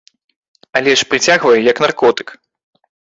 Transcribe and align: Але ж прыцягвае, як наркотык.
Але 0.79 0.95
ж 1.01 1.07
прыцягвае, 1.13 1.53
як 1.71 1.83
наркотык. 1.85 2.27